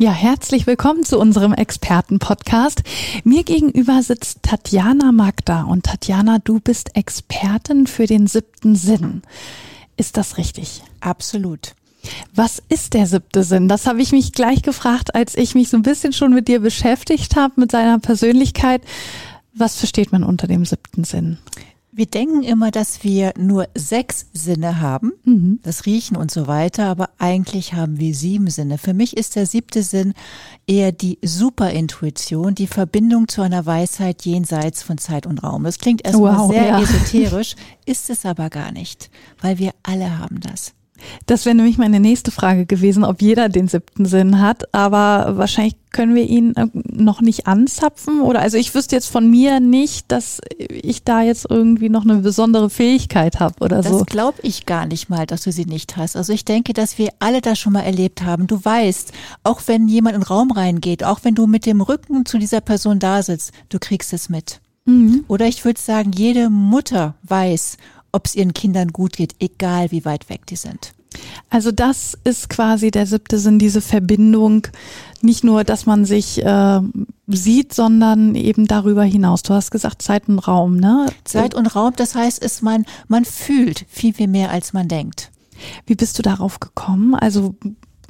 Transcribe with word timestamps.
Ja, 0.00 0.10
herzlich 0.10 0.66
willkommen 0.66 1.04
zu 1.04 1.20
unserem 1.20 1.52
Experten-Podcast. 1.52 2.82
Mir 3.22 3.44
gegenüber 3.44 4.02
sitzt 4.02 4.42
Tatjana 4.42 5.12
Magda 5.12 5.62
und 5.62 5.86
Tatjana, 5.86 6.40
du 6.40 6.58
bist 6.58 6.96
Expertin 6.96 7.86
für 7.86 8.06
den 8.06 8.26
siebten 8.26 8.74
Sinn. 8.74 9.22
Ist 9.96 10.16
das 10.16 10.36
richtig? 10.36 10.82
Absolut. 10.98 11.76
Was 12.34 12.60
ist 12.68 12.94
der 12.94 13.06
siebte 13.06 13.44
Sinn? 13.44 13.68
Das 13.68 13.86
habe 13.86 14.02
ich 14.02 14.10
mich 14.10 14.32
gleich 14.32 14.62
gefragt, 14.62 15.14
als 15.14 15.36
ich 15.36 15.54
mich 15.54 15.68
so 15.68 15.76
ein 15.76 15.84
bisschen 15.84 16.12
schon 16.12 16.34
mit 16.34 16.48
dir 16.48 16.58
beschäftigt 16.58 17.36
habe, 17.36 17.60
mit 17.60 17.70
seiner 17.70 18.00
Persönlichkeit. 18.00 18.82
Was 19.52 19.78
versteht 19.78 20.10
man 20.10 20.24
unter 20.24 20.48
dem 20.48 20.64
siebten 20.64 21.04
Sinn? 21.04 21.38
Wir 21.96 22.06
denken 22.06 22.42
immer, 22.42 22.72
dass 22.72 23.04
wir 23.04 23.32
nur 23.38 23.68
sechs 23.76 24.26
Sinne 24.32 24.80
haben, 24.80 25.12
mhm. 25.24 25.60
das 25.62 25.86
Riechen 25.86 26.16
und 26.16 26.28
so 26.28 26.48
weiter, 26.48 26.86
aber 26.86 27.10
eigentlich 27.18 27.74
haben 27.74 28.00
wir 28.00 28.14
sieben 28.16 28.50
Sinne. 28.50 28.78
Für 28.78 28.94
mich 28.94 29.16
ist 29.16 29.36
der 29.36 29.46
siebte 29.46 29.84
Sinn 29.84 30.12
eher 30.66 30.90
die 30.90 31.18
Superintuition, 31.22 32.56
die 32.56 32.66
Verbindung 32.66 33.28
zu 33.28 33.42
einer 33.42 33.64
Weisheit 33.64 34.24
jenseits 34.24 34.82
von 34.82 34.98
Zeit 34.98 35.24
und 35.24 35.44
Raum. 35.44 35.62
Das 35.62 35.78
klingt 35.78 36.04
erstmal 36.04 36.36
wow, 36.36 36.50
sehr 36.50 36.66
ja. 36.66 36.82
esoterisch, 36.82 37.54
ist 37.86 38.10
es 38.10 38.26
aber 38.26 38.50
gar 38.50 38.72
nicht, 38.72 39.08
weil 39.40 39.60
wir 39.60 39.70
alle 39.84 40.18
haben 40.18 40.40
das. 40.40 40.74
Das 41.26 41.44
wäre 41.44 41.54
nämlich 41.54 41.78
meine 41.78 42.00
nächste 42.00 42.30
Frage 42.30 42.66
gewesen, 42.66 43.04
ob 43.04 43.20
jeder 43.20 43.48
den 43.48 43.68
siebten 43.68 44.06
Sinn 44.06 44.40
hat. 44.40 44.72
Aber 44.74 45.36
wahrscheinlich 45.36 45.76
können 45.92 46.14
wir 46.14 46.24
ihn 46.24 46.54
äh, 46.56 46.66
noch 46.72 47.20
nicht 47.20 47.46
anzapfen. 47.46 48.20
Oder 48.20 48.40
also 48.40 48.56
ich 48.56 48.74
wüsste 48.74 48.96
jetzt 48.96 49.08
von 49.08 49.30
mir 49.30 49.60
nicht, 49.60 50.10
dass 50.10 50.40
ich 50.58 51.04
da 51.04 51.22
jetzt 51.22 51.46
irgendwie 51.48 51.88
noch 51.88 52.04
eine 52.04 52.16
besondere 52.16 52.68
Fähigkeit 52.68 53.40
habe 53.40 53.54
oder 53.60 53.76
das 53.78 53.88
so. 53.88 53.98
Das 54.00 54.06
glaube 54.06 54.38
ich 54.42 54.66
gar 54.66 54.86
nicht 54.86 55.08
mal, 55.08 55.26
dass 55.26 55.42
du 55.42 55.52
sie 55.52 55.66
nicht 55.66 55.96
hast. 55.96 56.16
Also 56.16 56.32
ich 56.32 56.44
denke, 56.44 56.72
dass 56.72 56.98
wir 56.98 57.10
alle 57.20 57.40
das 57.40 57.58
schon 57.58 57.72
mal 57.72 57.82
erlebt 57.82 58.22
haben. 58.22 58.46
Du 58.46 58.62
weißt, 58.62 59.12
auch 59.44 59.62
wenn 59.66 59.88
jemand 59.88 60.16
in 60.16 60.22
den 60.22 60.26
Raum 60.26 60.50
reingeht, 60.50 61.04
auch 61.04 61.20
wenn 61.22 61.34
du 61.34 61.46
mit 61.46 61.64
dem 61.64 61.80
Rücken 61.80 62.26
zu 62.26 62.38
dieser 62.38 62.60
Person 62.60 62.98
da 62.98 63.22
sitzt, 63.22 63.52
du 63.68 63.78
kriegst 63.78 64.12
es 64.12 64.28
mit. 64.28 64.60
Mhm. 64.84 65.24
Oder 65.28 65.46
ich 65.46 65.64
würde 65.64 65.80
sagen, 65.80 66.12
jede 66.12 66.50
Mutter 66.50 67.14
weiß, 67.22 67.78
ob 68.14 68.26
es 68.26 68.34
ihren 68.34 68.54
Kindern 68.54 68.88
gut 68.88 69.16
geht, 69.16 69.34
egal 69.38 69.90
wie 69.90 70.04
weit 70.04 70.28
weg 70.28 70.46
die 70.46 70.56
sind. 70.56 70.92
Also 71.50 71.70
das 71.70 72.18
ist 72.24 72.48
quasi 72.48 72.90
der 72.90 73.06
siebte 73.06 73.38
Sinn, 73.38 73.58
diese 73.58 73.80
Verbindung, 73.80 74.66
nicht 75.20 75.44
nur, 75.44 75.64
dass 75.64 75.86
man 75.86 76.04
sich 76.04 76.44
äh, 76.44 76.80
sieht, 77.28 77.72
sondern 77.72 78.34
eben 78.34 78.66
darüber 78.66 79.04
hinaus. 79.04 79.42
Du 79.42 79.54
hast 79.54 79.70
gesagt 79.70 80.02
Zeit 80.02 80.28
und 80.28 80.40
Raum, 80.40 80.76
ne? 80.76 81.06
Zeit 81.24 81.54
und 81.54 81.66
Raum, 81.66 81.92
das 81.96 82.14
heißt, 82.14 82.42
ist 82.42 82.62
man, 82.62 82.84
man 83.08 83.24
fühlt 83.24 83.86
viel, 83.88 84.12
viel 84.12 84.28
mehr, 84.28 84.50
als 84.50 84.72
man 84.72 84.88
denkt. 84.88 85.30
Wie 85.86 85.94
bist 85.94 86.18
du 86.18 86.22
darauf 86.22 86.60
gekommen? 86.60 87.14
Also 87.14 87.54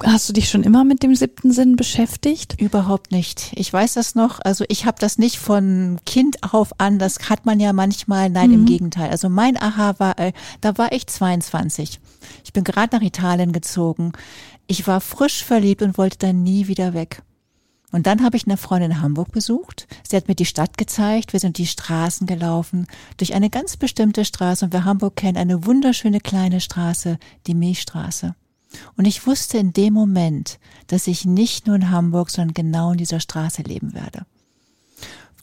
Hast 0.03 0.27
du 0.27 0.33
dich 0.33 0.49
schon 0.49 0.63
immer 0.63 0.83
mit 0.83 1.03
dem 1.03 1.15
siebten 1.15 1.51
Sinn 1.51 1.75
beschäftigt? 1.77 2.59
Überhaupt 2.59 3.11
nicht. 3.11 3.53
Ich 3.55 3.71
weiß 3.71 3.93
das 3.93 4.13
noch. 4.13 4.39
Also 4.43 4.65
ich 4.67 4.85
habe 4.85 4.97
das 4.99 5.17
nicht 5.17 5.37
von 5.37 5.99
Kind 6.05 6.43
auf 6.43 6.79
an. 6.79 6.99
Das 6.99 7.29
hat 7.29 7.45
man 7.45 7.59
ja 7.59 7.71
manchmal. 7.71 8.29
Nein, 8.29 8.49
mhm. 8.49 8.55
im 8.55 8.65
Gegenteil. 8.65 9.09
Also 9.09 9.29
mein 9.29 9.61
Aha 9.61 9.95
war, 9.97 10.19
äh, 10.19 10.33
da 10.61 10.77
war 10.77 10.91
ich 10.91 11.07
22. 11.07 11.99
Ich 12.43 12.51
bin 12.51 12.63
gerade 12.63 12.95
nach 12.95 13.03
Italien 13.03 13.53
gezogen. 13.53 14.11
Ich 14.67 14.85
war 14.85 14.99
frisch 14.99 15.43
verliebt 15.43 15.81
und 15.81 15.97
wollte 15.97 16.17
dann 16.17 16.43
nie 16.43 16.67
wieder 16.67 16.93
weg. 16.93 17.21
Und 17.91 18.07
dann 18.07 18.23
habe 18.23 18.35
ich 18.35 18.45
eine 18.45 18.57
Freundin 18.57 18.91
in 18.91 19.01
Hamburg 19.01 19.31
besucht. 19.31 19.87
Sie 20.03 20.17
hat 20.17 20.27
mir 20.27 20.35
die 20.35 20.45
Stadt 20.45 20.77
gezeigt. 20.77 21.31
Wir 21.31 21.39
sind 21.39 21.57
die 21.57 21.67
Straßen 21.67 22.27
gelaufen, 22.27 22.87
durch 23.15 23.33
eine 23.33 23.49
ganz 23.49 23.77
bestimmte 23.77 24.25
Straße. 24.25 24.65
Und 24.65 24.73
wer 24.73 24.83
Hamburg 24.83 25.15
kennt, 25.15 25.37
eine 25.37 25.65
wunderschöne 25.65 26.19
kleine 26.19 26.59
Straße, 26.59 27.17
die 27.47 27.53
Milchstraße. 27.53 28.35
Und 28.97 29.05
ich 29.05 29.25
wusste 29.25 29.57
in 29.57 29.73
dem 29.73 29.93
Moment, 29.93 30.59
dass 30.87 31.07
ich 31.07 31.25
nicht 31.25 31.67
nur 31.67 31.75
in 31.75 31.91
Hamburg, 31.91 32.29
sondern 32.29 32.53
genau 32.53 32.91
in 32.91 32.97
dieser 32.97 33.19
Straße 33.19 33.61
leben 33.63 33.93
werde. 33.93 34.25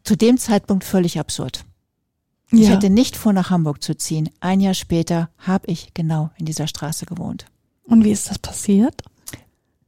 Zu 0.05 0.17
dem 0.17 0.39
Zeitpunkt 0.39 0.85
völlig 0.85 1.19
absurd. 1.19 1.65
Ja. 2.51 2.61
Ich 2.61 2.69
hätte 2.71 2.91
nicht 2.91 3.17
vor, 3.17 3.33
nach 3.33 3.51
Hamburg 3.51 3.83
zu 3.83 3.97
ziehen. 3.97 4.29
Ein 4.41 4.61
Jahr 4.61 4.75
später 4.75 5.31
habe 5.39 5.71
ich 5.71 5.95
genau 5.95 6.31
in 6.37 6.45
dieser 6.45 6.67
Straße 6.67 7.07
gewohnt. 7.07 7.47
Und 7.85 8.05
wie 8.05 8.11
ist 8.11 8.29
das 8.31 8.39
passiert? 8.39 9.03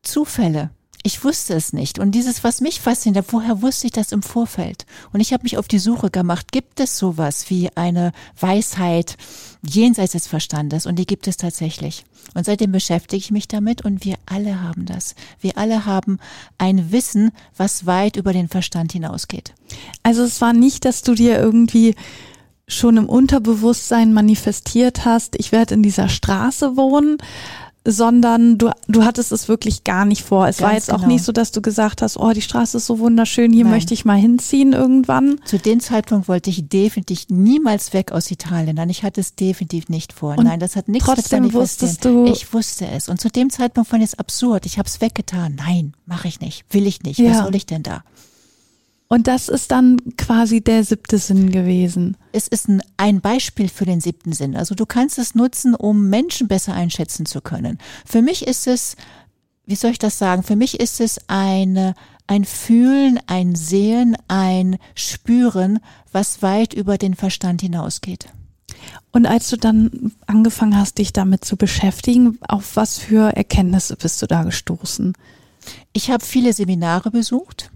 Zufälle. 0.03 0.71
Ich 1.07 1.23
wusste 1.23 1.53
es 1.53 1.75
nicht. 1.75 1.99
Und 1.99 2.13
dieses, 2.13 2.45
was 2.45 2.63
mich 2.63 2.81
fasziniert, 2.81 3.27
woher 3.29 3.61
wusste 3.61 3.87
ich 3.87 3.93
das 3.93 4.11
im 4.11 4.23
Vorfeld? 4.23 4.87
Und 5.13 5.21
ich 5.21 5.35
habe 5.35 5.43
mich 5.43 5.59
auf 5.59 5.69
die 5.69 5.79
Suche 5.79 6.11
gemacht, 6.11 6.51
gibt 6.51 6.81
es 6.81 6.97
sowas 6.97 7.51
wie 7.51 7.69
eine 7.77 8.13
Weisheit 8.41 9.19
jenseits 9.61 10.13
des 10.13 10.27
Verstandes? 10.27 10.87
Und 10.87 10.97
die 10.97 11.05
gibt 11.05 11.29
es 11.29 11.37
tatsächlich. 11.37 12.07
Und 12.33 12.47
seitdem 12.47 12.73
beschäftige 12.73 13.19
ich 13.19 13.31
mich 13.31 13.49
damit 13.49 13.85
und 13.85 14.03
wir 14.07 14.17
alle 14.25 14.63
haben 14.63 14.87
das. 14.87 15.15
Wir 15.41 15.59
alle 15.59 15.85
haben 15.85 16.21
ein 16.57 16.91
Wissen, 16.91 17.33
was 17.55 17.85
weit 17.85 18.17
über 18.17 18.33
den 18.33 18.49
Verstand 18.49 18.93
hinausgeht. 18.93 19.53
Also 20.03 20.23
es 20.23 20.41
war 20.41 20.55
nicht, 20.55 20.87
dass 20.87 21.03
du 21.03 21.15
dir 21.15 21.39
irgendwie 21.39 21.97
schon 22.67 22.97
im 22.97 23.11
Unterbewusstsein 23.11 24.15
manifestiert 24.15 25.05
hast, 25.05 25.37
ich 25.37 25.53
werde 25.53 25.75
in 25.75 25.83
dieser 25.83 26.09
Straße 26.09 26.79
wohnen, 26.79 27.19
sondern 27.87 28.57
du, 28.57 28.71
du 28.89 29.05
hattest 29.05 29.31
es 29.31 29.49
wirklich 29.49 29.85
gar 29.85 30.05
nicht 30.05 30.25
vor. 30.25 30.49
Es 30.49 30.59
Ganz 30.59 30.67
war 30.67 30.75
jetzt 30.75 30.89
genau. 30.89 31.03
auch 31.03 31.07
nicht 31.07 31.25
so, 31.25 31.33
dass 31.33 31.53
du 31.53 31.61
gesagt 31.61 32.03
hast, 32.03 32.17
oh, 32.17 32.33
die 32.33 32.41
Straße 32.41 32.79
ist 32.79 32.87
so 32.87 32.99
wunderschön, 32.99 33.53
hier 33.53 33.65
Nein. 33.65 33.75
möchte 33.75 33.93
ich 33.93 34.05
mal 34.05 34.17
hinziehen 34.17 34.73
irgendwann. 34.73 35.41
Zu 35.45 35.59
dem 35.59 35.81
Zeitpunkt 35.81 36.27
wollte 36.29 36.51
ich 36.51 36.69
definitiv 36.69 37.27
niemals 37.29 37.93
weg 37.93 38.13
aus 38.13 38.31
Italien. 38.31 38.77
Nein, 38.77 38.91
ich 38.91 39.03
hatte 39.03 39.21
es 39.21 39.35
definitiv 39.35 39.89
nicht 39.89 40.13
vor. 40.13 40.39
Und 40.39 40.45
Nein, 40.45 40.61
das 40.61 40.77
hat 40.77 40.89
nichts 40.89 41.07
trotzdem 41.07 41.45
mit 41.45 41.53
wusstest 41.53 42.05
du. 42.05 42.25
Ich 42.25 42.53
wusste 42.55 42.87
es. 42.87 43.09
Und 43.09 43.21
zu 43.21 43.29
dem 43.29 43.51
Zeitpunkt 43.51 43.91
fand 43.91 44.03
ich 44.03 44.11
es 44.11 44.19
absurd. 44.19 44.65
Ich 44.67 44.79
habe 44.79 44.89
es 44.89 45.01
weggetan. 45.01 45.57
Nein, 45.57 45.93
mache 46.07 46.29
ich 46.29 46.41
nicht. 46.41 46.65
Will 46.71 46.87
ich 46.87 47.03
nicht. 47.03 47.19
Ja. 47.19 47.33
Was 47.33 47.39
soll 47.45 47.55
ich 47.55 47.67
denn 47.67 47.83
da? 47.83 48.03
Und 49.15 49.29
das 49.29 49.49
ist 49.49 49.71
dann 49.71 50.17
quasi 50.17 50.61
der 50.61 50.83
siebte 50.83 51.19
Sinn 51.19 51.53
gewesen. 51.53 52.17
Es 52.33 52.49
ist 52.49 52.67
ein, 52.69 52.83
ein, 52.97 53.21
Beispiel 53.21 53.69
für 53.69 53.85
den 53.85 54.01
siebten 54.01 54.33
Sinn. 54.33 54.57
Also 54.57 54.75
du 54.75 54.87
kannst 54.87 55.21
es 55.21 55.37
nutzen, 55.37 55.77
um 55.77 56.09
Menschen 56.09 56.49
besser 56.49 56.75
einschätzen 56.75 57.25
zu 57.25 57.41
können. 57.41 57.79
Für 58.05 58.23
mich 58.23 58.45
ist 58.45 58.67
es, 58.67 58.97
wie 59.67 59.77
soll 59.77 59.93
ich 59.93 60.01
das 60.01 60.19
sagen? 60.19 60.43
Für 60.43 60.57
mich 60.57 60.81
ist 60.81 61.01
es 61.01 61.21
eine, 61.29 61.95
ein 62.27 62.45
Fühlen, 62.45 63.21
ein 63.29 63.55
Sehen, 63.55 64.17
ein 64.27 64.79
Spüren, 64.97 65.79
was 66.11 66.43
weit 66.43 66.75
über 66.75 66.99
den 66.99 67.15
Verstand 67.15 67.63
hinausgeht. 67.63 68.27
Und 69.13 69.27
als 69.27 69.49
du 69.49 69.57
dann 69.57 70.11
angefangen 70.27 70.77
hast, 70.77 70.99
dich 70.99 71.13
damit 71.13 71.45
zu 71.45 71.57
beschäftigen, 71.57 72.41
auf 72.49 72.75
was 72.75 72.99
für 72.99 73.37
Erkenntnisse 73.37 73.95
bist 73.95 74.21
du 74.23 74.27
da 74.27 74.43
gestoßen? 74.43 75.13
Ich 75.93 76.11
habe 76.11 76.25
viele 76.25 76.53
Seminare 76.53 77.13
besucht 77.13 77.71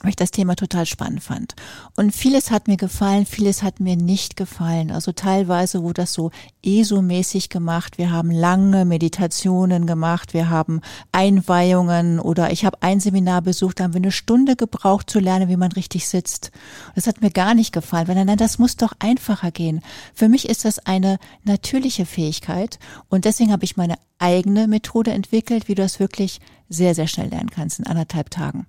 weil 0.00 0.10
ich 0.10 0.16
das 0.16 0.30
Thema 0.30 0.54
total 0.54 0.86
spannend 0.86 1.22
fand. 1.22 1.54
Und 1.96 2.14
vieles 2.14 2.50
hat 2.50 2.68
mir 2.68 2.76
gefallen, 2.76 3.26
vieles 3.26 3.62
hat 3.62 3.80
mir 3.80 3.96
nicht 3.96 4.36
gefallen. 4.36 4.90
Also 4.90 5.12
teilweise 5.12 5.82
wurde 5.82 6.02
das 6.02 6.12
so 6.12 6.30
ESO-mäßig 6.64 7.48
gemacht. 7.48 7.98
Wir 7.98 8.10
haben 8.10 8.30
lange 8.30 8.84
Meditationen 8.84 9.86
gemacht, 9.86 10.34
wir 10.34 10.50
haben 10.50 10.80
Einweihungen 11.12 12.20
oder 12.20 12.52
ich 12.52 12.64
habe 12.64 12.82
ein 12.82 13.00
Seminar 13.00 13.42
besucht, 13.42 13.80
da 13.80 13.84
haben 13.84 13.94
wir 13.94 14.00
eine 14.00 14.12
Stunde 14.12 14.56
gebraucht 14.56 15.10
zu 15.10 15.18
lernen, 15.18 15.48
wie 15.48 15.56
man 15.56 15.72
richtig 15.72 16.08
sitzt. 16.08 16.50
Das 16.94 17.06
hat 17.06 17.20
mir 17.20 17.30
gar 17.30 17.54
nicht 17.54 17.72
gefallen, 17.72 18.08
weil 18.08 18.24
nein, 18.24 18.36
das 18.36 18.58
muss 18.58 18.76
doch 18.76 18.92
einfacher 18.98 19.50
gehen. 19.50 19.80
Für 20.14 20.28
mich 20.28 20.48
ist 20.48 20.64
das 20.64 20.78
eine 20.78 21.18
natürliche 21.44 22.06
Fähigkeit 22.06 22.78
und 23.08 23.24
deswegen 23.24 23.52
habe 23.52 23.64
ich 23.64 23.76
meine 23.76 23.96
eigene 24.18 24.68
Methode 24.68 25.12
entwickelt, 25.12 25.68
wie 25.68 25.74
du 25.74 25.82
das 25.82 26.00
wirklich 26.00 26.40
sehr, 26.68 26.94
sehr 26.94 27.06
schnell 27.06 27.28
lernen 27.28 27.50
kannst 27.50 27.78
in 27.78 27.86
anderthalb 27.86 28.30
Tagen. 28.30 28.66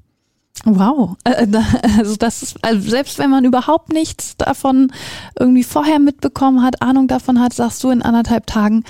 Wow, 0.65 1.15
äh, 1.23 1.45
äh, 1.45 1.63
also 1.97 2.15
das 2.17 2.43
ist, 2.43 2.63
also 2.63 2.89
selbst 2.89 3.17
wenn 3.17 3.29
man 3.29 3.45
überhaupt 3.45 3.93
nichts 3.93 4.35
davon 4.37 4.91
irgendwie 5.39 5.63
vorher 5.63 5.99
mitbekommen 5.99 6.61
hat, 6.61 6.81
Ahnung 6.81 7.07
davon 7.07 7.39
hat, 7.39 7.53
sagst 7.53 7.83
du 7.83 7.89
in 7.89 8.01
anderthalb 8.01 8.45
Tagen, 8.45 8.83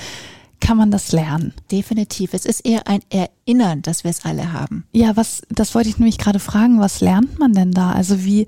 kann 0.61 0.77
man 0.77 0.91
das 0.91 1.11
lernen. 1.11 1.53
Definitiv. 1.71 2.33
Es 2.33 2.45
ist 2.45 2.65
eher 2.65 2.87
ein 2.87 3.01
Erinnern, 3.09 3.81
dass 3.81 4.03
wir 4.03 4.11
es 4.11 4.25
alle 4.25 4.51
haben. 4.51 4.85
Ja, 4.91 5.15
was, 5.15 5.43
das 5.49 5.73
wollte 5.73 5.89
ich 5.89 5.99
nämlich 5.99 6.17
gerade 6.17 6.39
fragen, 6.39 6.79
was 6.79 7.01
lernt 7.01 7.39
man 7.39 7.53
denn 7.53 7.71
da? 7.71 7.91
Also 7.91 8.23
wie, 8.25 8.45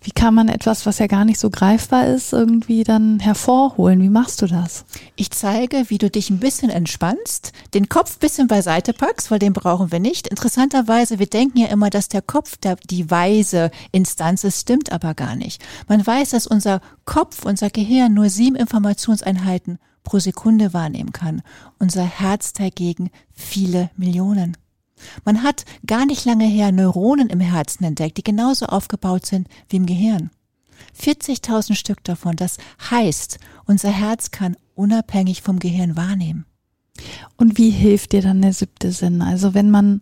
Wie 0.00 0.12
kann 0.12 0.32
man 0.32 0.48
etwas, 0.48 0.86
was 0.86 1.00
ja 1.00 1.08
gar 1.08 1.24
nicht 1.24 1.40
so 1.40 1.50
greifbar 1.50 2.06
ist, 2.06 2.32
irgendwie 2.32 2.84
dann 2.84 3.18
hervorholen? 3.18 4.00
Wie 4.00 4.08
machst 4.08 4.40
du 4.40 4.46
das? 4.46 4.84
Ich 5.16 5.30
zeige, 5.32 5.90
wie 5.90 5.98
du 5.98 6.08
dich 6.08 6.30
ein 6.30 6.38
bisschen 6.38 6.70
entspannst, 6.70 7.52
den 7.74 7.88
Kopf 7.88 8.16
ein 8.16 8.20
bisschen 8.20 8.46
beiseite 8.46 8.92
packst, 8.92 9.30
weil 9.30 9.40
den 9.40 9.52
brauchen 9.52 9.90
wir 9.90 9.98
nicht. 9.98 10.28
Interessanterweise, 10.28 11.18
wir 11.18 11.26
denken 11.26 11.58
ja 11.58 11.66
immer, 11.66 11.90
dass 11.90 12.08
der 12.08 12.22
Kopf 12.22 12.56
der, 12.58 12.76
die 12.76 13.10
weise 13.10 13.72
Instanz 13.90 14.44
ist, 14.44 14.60
stimmt 14.60 14.92
aber 14.92 15.14
gar 15.14 15.34
nicht. 15.34 15.62
Man 15.88 16.06
weiß, 16.06 16.30
dass 16.30 16.46
unser 16.46 16.80
Kopf, 17.04 17.44
unser 17.44 17.70
Gehirn 17.70 18.14
nur 18.14 18.30
sieben 18.30 18.56
Informationseinheiten 18.56 19.78
pro 20.04 20.20
Sekunde 20.20 20.72
wahrnehmen 20.72 21.12
kann. 21.12 21.42
Unser 21.78 22.04
Herz 22.04 22.52
dagegen 22.52 23.10
viele 23.34 23.90
Millionen. 23.96 24.56
Man 25.24 25.42
hat 25.42 25.64
gar 25.86 26.06
nicht 26.06 26.24
lange 26.24 26.46
her 26.46 26.72
Neuronen 26.72 27.28
im 27.28 27.40
Herzen 27.40 27.84
entdeckt, 27.84 28.16
die 28.18 28.24
genauso 28.24 28.66
aufgebaut 28.66 29.26
sind 29.26 29.48
wie 29.68 29.76
im 29.76 29.86
Gehirn. 29.86 30.30
40.000 31.00 31.74
Stück 31.74 32.02
davon. 32.04 32.36
Das 32.36 32.56
heißt, 32.90 33.38
unser 33.66 33.90
Herz 33.90 34.30
kann 34.30 34.56
unabhängig 34.74 35.42
vom 35.42 35.58
Gehirn 35.58 35.96
wahrnehmen. 35.96 36.46
Und 37.36 37.58
wie 37.58 37.70
hilft 37.70 38.12
dir 38.12 38.22
dann 38.22 38.42
der 38.42 38.52
siebte 38.52 38.90
Sinn? 38.90 39.22
Also 39.22 39.54
wenn 39.54 39.70
man, 39.70 40.00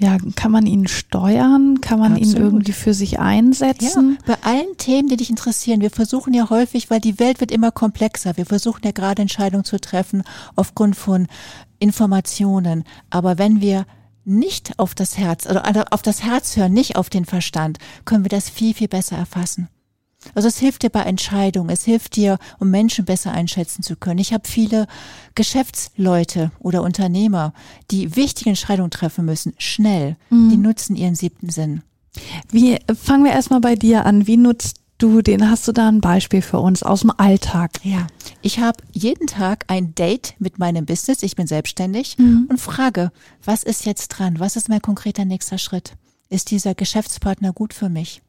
ja, 0.00 0.16
kann 0.36 0.52
man 0.52 0.66
ihn 0.66 0.88
steuern? 0.88 1.80
Kann 1.80 1.98
man 1.98 2.12
Absolut. 2.14 2.36
ihn 2.36 2.42
irgendwie 2.42 2.72
für 2.72 2.94
sich 2.94 3.18
einsetzen? 3.18 4.18
Ja, 4.26 4.34
bei 4.34 4.48
allen 4.48 4.76
Themen, 4.78 5.08
die 5.08 5.16
dich 5.16 5.28
interessieren. 5.28 5.82
Wir 5.82 5.90
versuchen 5.90 6.32
ja 6.32 6.48
häufig, 6.48 6.90
weil 6.90 7.00
die 7.00 7.18
Welt 7.18 7.40
wird 7.40 7.50
immer 7.50 7.70
komplexer. 7.70 8.36
Wir 8.36 8.46
versuchen 8.46 8.80
ja 8.84 8.92
gerade 8.92 9.22
Entscheidungen 9.22 9.64
zu 9.64 9.78
treffen 9.78 10.22
aufgrund 10.56 10.96
von 10.96 11.26
Informationen. 11.78 12.84
Aber 13.10 13.36
wenn 13.38 13.60
wir 13.60 13.84
nicht 14.28 14.78
auf 14.78 14.94
das 14.94 15.16
Herz, 15.18 15.46
also 15.46 15.60
auf 15.90 16.02
das 16.02 16.22
Herz 16.22 16.56
hören, 16.56 16.72
nicht 16.72 16.96
auf 16.96 17.10
den 17.10 17.24
Verstand, 17.24 17.78
können 18.04 18.24
wir 18.24 18.28
das 18.28 18.48
viel, 18.48 18.74
viel 18.74 18.88
besser 18.88 19.16
erfassen. 19.16 19.68
Also 20.34 20.48
es 20.48 20.58
hilft 20.58 20.82
dir 20.82 20.90
bei 20.90 21.02
Entscheidungen, 21.02 21.70
es 21.70 21.84
hilft 21.84 22.16
dir, 22.16 22.38
um 22.58 22.70
Menschen 22.70 23.04
besser 23.04 23.32
einschätzen 23.32 23.82
zu 23.82 23.96
können. 23.96 24.18
Ich 24.18 24.32
habe 24.32 24.48
viele 24.48 24.86
Geschäftsleute 25.34 26.50
oder 26.58 26.82
Unternehmer, 26.82 27.52
die 27.90 28.16
wichtige 28.16 28.50
Entscheidungen 28.50 28.90
treffen 28.90 29.24
müssen, 29.24 29.54
schnell. 29.58 30.16
Mhm. 30.30 30.50
Die 30.50 30.56
nutzen 30.56 30.96
ihren 30.96 31.14
siebten 31.14 31.50
Sinn. 31.50 31.82
Wie 32.50 32.78
fangen 33.00 33.24
wir 33.24 33.32
erstmal 33.32 33.60
bei 33.60 33.76
dir 33.76 34.06
an? 34.06 34.26
Wie 34.26 34.36
nutzt 34.36 34.76
du 34.98 35.22
den? 35.22 35.48
Hast 35.48 35.66
du 35.66 35.72
da 35.72 35.88
ein 35.88 36.00
Beispiel 36.00 36.42
für 36.42 36.58
uns 36.58 36.82
aus 36.82 37.00
dem 37.00 37.12
Alltag? 37.16 37.80
Ja, 37.82 38.06
ich 38.42 38.58
habe 38.58 38.82
jeden 38.92 39.26
Tag 39.26 39.64
ein 39.68 39.94
Date 39.94 40.34
mit 40.38 40.58
meinem 40.58 40.86
Business. 40.86 41.22
Ich 41.22 41.36
bin 41.36 41.46
selbstständig 41.46 42.18
mhm. 42.18 42.46
und 42.48 42.60
frage, 42.60 43.10
was 43.44 43.62
ist 43.62 43.86
jetzt 43.86 44.08
dran? 44.08 44.38
Was 44.38 44.56
ist 44.56 44.68
mein 44.68 44.82
konkreter 44.82 45.24
nächster 45.24 45.58
Schritt? 45.58 45.94
Ist 46.28 46.50
dieser 46.50 46.74
Geschäftspartner 46.74 47.52
gut 47.52 47.72
für 47.72 47.88
mich? 47.88 48.22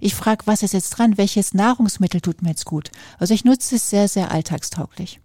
Ich 0.00 0.14
frage, 0.14 0.46
was 0.46 0.62
ist 0.62 0.74
jetzt 0.74 0.90
dran? 0.90 1.16
Welches 1.16 1.54
Nahrungsmittel 1.54 2.20
tut 2.20 2.42
mir 2.42 2.50
jetzt 2.50 2.64
gut? 2.64 2.90
Also 3.18 3.34
ich 3.34 3.44
nutze 3.44 3.76
es 3.76 3.90
sehr, 3.90 4.08
sehr 4.08 4.30
alltagstauglich. 4.30 5.20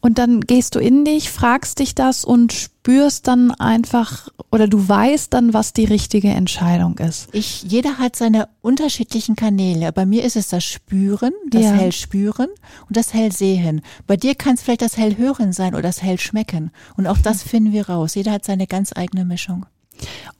Und 0.00 0.18
dann 0.18 0.42
gehst 0.42 0.74
du 0.74 0.78
in 0.78 1.04
dich, 1.04 1.30
fragst 1.30 1.78
dich 1.78 1.94
das 1.94 2.24
und 2.24 2.52
spürst 2.52 3.26
dann 3.26 3.50
einfach 3.52 4.28
oder 4.52 4.68
du 4.68 4.88
weißt 4.88 5.32
dann, 5.32 5.54
was 5.54 5.72
die 5.72 5.86
richtige 5.86 6.28
Entscheidung 6.28 6.98
ist. 6.98 7.28
Ich, 7.32 7.62
jeder 7.62 7.98
hat 7.98 8.14
seine 8.14 8.48
unterschiedlichen 8.60 9.36
Kanäle. 9.36 9.92
Bei 9.92 10.06
mir 10.06 10.22
ist 10.22 10.36
es 10.36 10.48
das 10.48 10.64
Spüren, 10.64 11.32
das 11.48 11.62
ja. 11.62 11.72
Hellspüren 11.72 12.48
und 12.86 12.96
das 12.96 13.14
Hellsehen. 13.14 13.80
Bei 14.06 14.16
dir 14.16 14.34
kann 14.34 14.54
es 14.54 14.62
vielleicht 14.62 14.82
das 14.82 14.96
Hellhören 14.96 15.52
sein 15.52 15.74
oder 15.74 15.82
das 15.82 16.02
Hellschmecken. 16.02 16.70
Und 16.96 17.06
auch 17.06 17.18
das 17.18 17.42
finden 17.42 17.72
wir 17.72 17.88
raus. 17.88 18.14
Jeder 18.14 18.32
hat 18.32 18.44
seine 18.44 18.66
ganz 18.66 18.92
eigene 18.94 19.24
Mischung. 19.24 19.66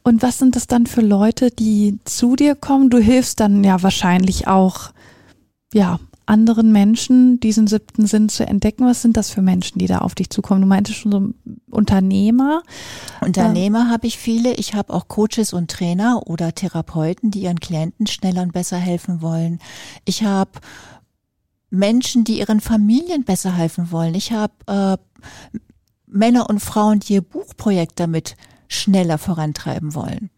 Und 0.02 0.22
was 0.22 0.38
sind 0.38 0.56
das 0.56 0.66
dann 0.66 0.86
für 0.86 1.00
Leute, 1.00 1.50
die 1.50 1.98
zu 2.04 2.36
dir 2.36 2.54
kommen? 2.54 2.90
Du 2.90 2.98
hilfst 2.98 3.40
dann 3.40 3.64
ja 3.64 3.82
wahrscheinlich 3.82 4.46
auch, 4.46 4.90
ja, 5.72 5.98
anderen 6.26 6.72
Menschen 6.72 7.40
diesen 7.40 7.66
siebten 7.66 8.06
Sinn 8.06 8.28
zu 8.28 8.46
entdecken? 8.46 8.86
Was 8.86 9.02
sind 9.02 9.16
das 9.16 9.30
für 9.30 9.42
Menschen, 9.42 9.78
die 9.78 9.86
da 9.86 9.98
auf 9.98 10.14
dich 10.14 10.30
zukommen? 10.30 10.62
Du 10.62 10.66
meintest 10.66 10.98
schon 10.98 11.12
so 11.12 11.52
Unternehmer. 11.70 12.62
Unternehmer 13.20 13.86
äh, 13.88 13.90
habe 13.90 14.06
ich 14.06 14.18
viele. 14.18 14.54
Ich 14.54 14.74
habe 14.74 14.92
auch 14.92 15.08
Coaches 15.08 15.52
und 15.52 15.70
Trainer 15.70 16.22
oder 16.26 16.54
Therapeuten, 16.54 17.30
die 17.30 17.42
ihren 17.42 17.60
Klienten 17.60 18.06
schneller 18.06 18.42
und 18.42 18.52
besser 18.52 18.78
helfen 18.78 19.22
wollen. 19.22 19.58
Ich 20.04 20.24
habe 20.24 20.52
Menschen, 21.70 22.24
die 22.24 22.38
ihren 22.38 22.60
Familien 22.60 23.24
besser 23.24 23.52
helfen 23.52 23.90
wollen. 23.90 24.14
Ich 24.14 24.32
habe 24.32 24.54
äh, 24.66 24.96
Männer 26.06 26.48
und 26.48 26.60
Frauen, 26.60 27.00
die 27.00 27.14
ihr 27.14 27.22
Buchprojekt 27.22 27.98
damit 27.98 28.36
schneller 28.68 29.18
vorantreiben 29.18 29.94
wollen. 29.94 30.30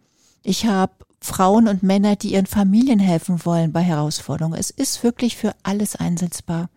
Ich 0.43 0.67
habe 0.67 0.93
Frauen 1.26 1.67
und 1.69 1.82
Männer, 1.82 2.17
die 2.17 2.32
ihren 2.32 2.46
Familien 2.46 3.00
helfen 3.00 3.44
wollen 3.44 3.73
bei 3.73 3.82
Herausforderungen. 3.82 4.58
Es 4.58 4.70
ist 4.70 5.02
wirklich 5.02 5.37
für 5.37 5.55
alles 5.64 5.96
einsetzbar. 5.96 6.69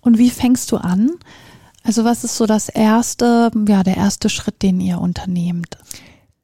Und 0.00 0.18
wie 0.18 0.30
fängst 0.30 0.70
du 0.70 0.76
an? 0.76 1.10
Also 1.82 2.04
was 2.04 2.22
ist 2.22 2.36
so 2.36 2.46
das 2.46 2.68
erste, 2.68 3.50
ja, 3.66 3.82
der 3.82 3.96
erste 3.96 4.28
Schritt, 4.28 4.62
den 4.62 4.80
ihr 4.80 5.00
unternehmt? 5.00 5.78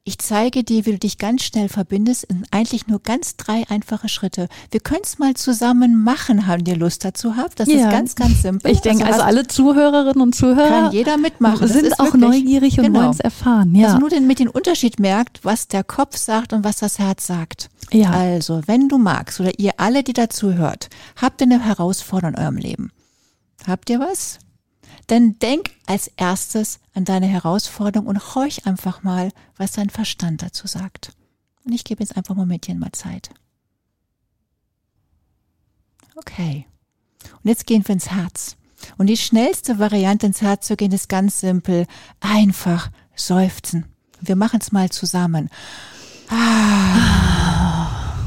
Ich 0.05 0.19
zeige 0.19 0.65
dir, 0.65 0.85
wie 0.85 0.93
du 0.93 0.99
dich 0.99 1.17
ganz 1.17 1.45
schnell 1.45 1.69
verbindest 1.69 2.25
in 2.25 2.45
eigentlich 2.51 2.89
nur 2.89 3.01
ganz 3.01 3.37
drei 3.37 3.63
einfache 3.69 4.09
Schritte. 4.09 4.49
Wir 4.73 4.81
können 4.81 5.03
es 5.05 5.21
mal 5.21 5.35
zusammen 5.35 6.03
machen, 6.03 6.49
haben 6.49 6.65
dir 6.65 6.75
Lust 6.75 7.05
dazu 7.05 7.37
habt. 7.37 7.61
Das 7.61 7.69
ja. 7.69 7.85
ist 7.85 7.91
ganz, 7.91 8.15
ganz 8.17 8.43
simpel. 8.43 8.73
Ich 8.73 8.81
denke, 8.81 9.05
also, 9.05 9.21
also 9.21 9.27
alle 9.27 9.47
Zuhörerinnen 9.47 10.21
und 10.21 10.35
Zuhörer 10.35 10.69
kann 10.69 10.93
jeder 10.93 11.19
mitmachen. 11.19 11.69
sind 11.69 12.01
auch 12.01 12.07
wirklich, 12.07 12.21
neugierig 12.21 12.79
und 12.81 12.87
genau. 12.87 12.99
wollen 12.99 13.11
es 13.11 13.21
erfahren. 13.21 13.77
Ja. 13.77 13.87
Also 13.87 14.01
nur 14.01 14.11
den, 14.11 14.27
mit 14.27 14.41
den 14.41 14.49
Unterschied 14.49 14.99
merkt, 14.99 15.45
was 15.45 15.69
der 15.69 15.85
Kopf 15.85 16.17
sagt 16.17 16.53
und 16.53 16.65
was 16.65 16.79
das 16.79 16.99
Herz 16.99 17.29
sagt. 17.29 17.71
Ja. 17.93 18.11
Also, 18.11 18.63
wenn 18.67 18.89
du 18.89 18.99
magst 18.99 19.39
oder 19.39 19.57
ihr 19.57 19.75
alle, 19.77 20.03
die 20.03 20.15
dazu 20.15 20.55
hört, 20.55 20.89
habt 21.15 21.41
ihr 21.43 21.47
eine 21.47 21.65
Herausforderung 21.65 22.35
in 22.35 22.41
eurem 22.41 22.57
Leben. 22.57 22.91
Habt 23.69 23.89
ihr 23.89 24.01
was? 24.01 24.41
Dann 25.07 25.39
denk 25.39 25.71
als 25.87 26.09
erstes 26.17 26.81
an 26.95 27.05
deine 27.05 27.27
Herausforderung 27.27 28.07
und 28.07 28.35
horch 28.35 28.67
einfach 28.67 29.03
mal, 29.03 29.31
was 29.57 29.73
dein 29.73 29.91
Verstand 29.91 30.43
dazu 30.43 30.67
sagt. 30.67 31.13
Und 31.65 31.73
ich 31.73 31.85
gebe 31.85 32.03
jetzt 32.03 32.17
einfach 32.17 32.35
mal 32.35 32.47
mit 32.47 32.67
dir 32.67 32.75
mal 32.75 32.93
Zeit. 32.93 33.31
Okay. 36.17 36.67
Und 37.43 37.49
jetzt 37.49 37.67
gehen 37.67 37.87
wir 37.87 37.93
ins 37.93 38.11
Herz. 38.11 38.57
Und 38.99 39.07
die 39.07 39.17
schnellste 39.17 39.79
Variante 39.79 40.27
ins 40.27 40.43
Herz 40.43 40.67
zu 40.67 40.77
gehen 40.77 40.93
ist 40.93 41.09
ganz 41.09 41.41
simpel. 41.41 41.87
Einfach 42.21 42.91
seufzen. 43.15 43.87
Wir 44.21 44.37
machen 44.37 44.61
es 44.61 44.73
mal 44.73 44.91
zusammen. 44.91 45.51
Ah. 46.29 47.23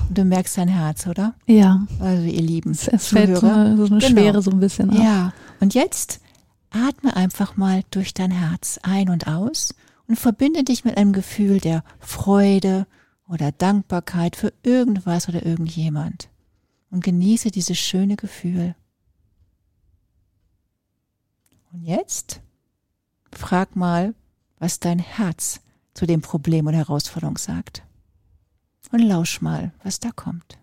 Du 0.10 0.24
merkst 0.24 0.58
dein 0.58 0.68
Herz, 0.68 1.08
oder? 1.08 1.34
Ja. 1.46 1.86
Also 2.00 2.24
ihr 2.24 2.42
Lieben. 2.42 2.72
Es, 2.72 2.88
es 2.88 3.08
fällt 3.08 3.38
so 3.38 3.48
eine, 3.48 3.76
so 3.76 3.86
eine 3.86 3.98
genau. 3.98 4.08
Schwere 4.08 4.42
so 4.42 4.52
ein 4.52 4.60
bisschen 4.60 4.90
ab. 4.92 4.98
Ja. 4.98 5.34
Und 5.60 5.74
jetzt 5.74 6.22
atme 6.76 7.16
einfach 7.16 7.56
mal 7.56 7.84
durch 7.90 8.14
dein 8.14 8.32
Herz 8.32 8.80
ein 8.84 9.10
und 9.10 9.28
aus 9.28 9.74
und 10.08 10.18
verbinde 10.18 10.64
dich 10.64 10.84
mit 10.84 10.98
einem 10.98 11.14
Gefühl 11.14 11.60
der 11.60 11.84
Freude 12.00 12.86
oder 13.28 13.52
Dankbarkeit 13.52 14.36
für 14.36 14.54
irgendwas 14.62 15.30
oder 15.30 15.46
irgendjemand. 15.46 16.30
Und 16.92 17.04
genieße 17.04 17.50
dieses 17.50 17.78
schöne 17.78 18.16
Gefühl. 18.16 18.76
Und 21.72 21.82
jetzt 21.82 22.42
frag 23.32 23.76
mal, 23.76 24.14
was 24.60 24.80
dein 24.80 25.00
Herz 25.00 25.62
zu 25.94 26.06
dem 26.06 26.22
Problem 26.22 26.68
oder 26.68 26.78
Herausforderung 26.78 27.38
sagt. 27.38 27.84
Und 28.92 29.00
lausch 29.00 29.42
mal, 29.42 29.74
was 29.84 30.00
da 30.00 30.12
kommt. 30.12 30.58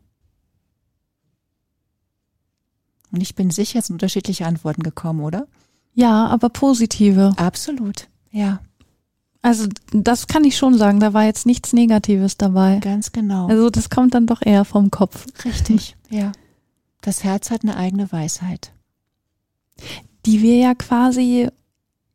Und 3.10 3.20
ich 3.20 3.34
bin 3.34 3.50
sicher, 3.50 3.80
es 3.80 3.86
sind 3.88 3.94
unterschiedliche 3.96 4.46
Antworten 4.46 4.82
gekommen, 4.82 5.20
oder? 5.20 5.46
Ja, 5.94 6.26
aber 6.26 6.48
positive. 6.48 7.32
Absolut, 7.36 8.08
ja. 8.30 8.60
Also 9.42 9.66
das 9.90 10.28
kann 10.28 10.44
ich 10.44 10.56
schon 10.56 10.78
sagen, 10.78 11.00
da 11.00 11.12
war 11.12 11.24
jetzt 11.24 11.46
nichts 11.46 11.72
Negatives 11.72 12.36
dabei. 12.36 12.78
Ganz 12.78 13.10
genau. 13.10 13.48
Also 13.48 13.70
das 13.70 13.90
kommt 13.90 14.14
dann 14.14 14.26
doch 14.26 14.40
eher 14.40 14.64
vom 14.64 14.90
Kopf. 14.90 15.26
Richtig, 15.44 15.96
ja. 16.08 16.30
Das 17.00 17.24
Herz 17.24 17.50
hat 17.50 17.64
eine 17.64 17.76
eigene 17.76 18.10
Weisheit. 18.12 18.72
Die 20.24 20.42
wir 20.42 20.56
ja 20.56 20.74
quasi 20.74 21.48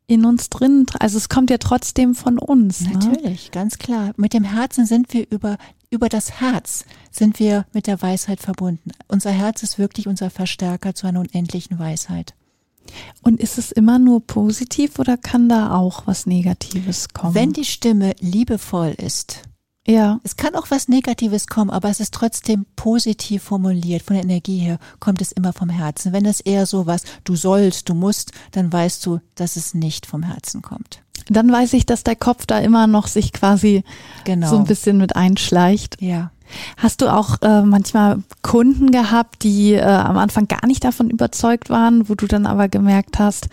in 0.06 0.24
uns 0.24 0.48
drin, 0.48 0.86
also 0.98 1.18
es 1.18 1.28
kommt 1.28 1.50
ja 1.50 1.58
trotzdem 1.58 2.14
von 2.14 2.38
uns. 2.38 2.80
Ne? 2.80 2.94
Natürlich, 2.94 3.44
ne? 3.44 3.50
ganz 3.50 3.76
klar. 3.76 4.12
Mit 4.16 4.32
dem 4.32 4.44
Herzen 4.44 4.86
sind 4.86 5.12
wir 5.12 5.30
über, 5.30 5.58
über 5.90 6.08
das 6.08 6.40
Herz 6.40 6.86
sind 7.10 7.38
wir 7.38 7.66
mit 7.74 7.86
der 7.86 8.00
Weisheit 8.00 8.40
verbunden. 8.40 8.92
Unser 9.06 9.32
Herz 9.32 9.62
ist 9.62 9.78
wirklich 9.78 10.08
unser 10.08 10.30
Verstärker 10.30 10.94
zu 10.94 11.06
einer 11.06 11.20
unendlichen 11.20 11.78
Weisheit. 11.78 12.34
Und 13.22 13.40
ist 13.40 13.58
es 13.58 13.72
immer 13.72 13.98
nur 13.98 14.26
positiv 14.26 14.98
oder 14.98 15.16
kann 15.16 15.48
da 15.48 15.74
auch 15.74 16.06
was 16.06 16.26
Negatives 16.26 17.08
kommen? 17.10 17.34
Wenn 17.34 17.52
die 17.52 17.64
Stimme 17.64 18.14
liebevoll 18.20 18.94
ist, 18.96 19.42
ja. 19.88 20.20
Es 20.22 20.36
kann 20.36 20.54
auch 20.54 20.66
was 20.68 20.88
Negatives 20.88 21.46
kommen, 21.46 21.70
aber 21.70 21.88
es 21.88 21.98
ist 21.98 22.12
trotzdem 22.12 22.66
positiv 22.76 23.44
formuliert. 23.44 24.02
Von 24.02 24.16
der 24.16 24.24
Energie 24.24 24.58
her 24.58 24.78
kommt 25.00 25.22
es 25.22 25.32
immer 25.32 25.54
vom 25.54 25.70
Herzen. 25.70 26.12
Wenn 26.12 26.26
es 26.26 26.40
eher 26.40 26.66
so 26.66 26.86
was, 26.86 27.04
du 27.24 27.36
sollst, 27.36 27.88
du 27.88 27.94
musst, 27.94 28.32
dann 28.52 28.70
weißt 28.70 29.04
du, 29.06 29.20
dass 29.34 29.56
es 29.56 29.72
nicht 29.72 30.04
vom 30.04 30.22
Herzen 30.22 30.60
kommt. 30.60 31.02
Dann 31.30 31.50
weiß 31.50 31.72
ich, 31.72 31.86
dass 31.86 32.04
der 32.04 32.16
Kopf 32.16 32.44
da 32.44 32.58
immer 32.58 32.86
noch 32.86 33.06
sich 33.06 33.32
quasi 33.32 33.82
genau. 34.24 34.50
so 34.50 34.56
ein 34.56 34.64
bisschen 34.64 34.98
mit 34.98 35.16
einschleicht. 35.16 36.00
Ja. 36.00 36.32
Hast 36.76 37.00
du 37.00 37.12
auch 37.12 37.40
äh, 37.42 37.62
manchmal 37.62 38.22
Kunden 38.42 38.90
gehabt, 38.90 39.42
die 39.42 39.74
äh, 39.74 39.82
am 39.82 40.16
Anfang 40.16 40.48
gar 40.48 40.66
nicht 40.66 40.84
davon 40.84 41.10
überzeugt 41.10 41.70
waren, 41.70 42.08
wo 42.08 42.14
du 42.14 42.26
dann 42.26 42.46
aber 42.46 42.68
gemerkt 42.68 43.18
hast, 43.18 43.48